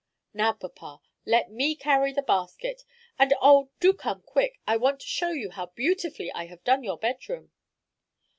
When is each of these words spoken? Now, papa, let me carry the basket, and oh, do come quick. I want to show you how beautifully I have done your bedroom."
Now, 0.33 0.53
papa, 0.53 0.99
let 1.27 1.51
me 1.51 1.75
carry 1.75 2.11
the 2.11 2.23
basket, 2.23 2.85
and 3.19 3.35
oh, 3.39 3.69
do 3.79 3.93
come 3.93 4.23
quick. 4.23 4.59
I 4.65 4.75
want 4.75 4.99
to 5.01 5.05
show 5.05 5.29
you 5.29 5.51
how 5.51 5.67
beautifully 5.67 6.31
I 6.33 6.47
have 6.47 6.63
done 6.63 6.81
your 6.83 6.97
bedroom." 6.97 7.51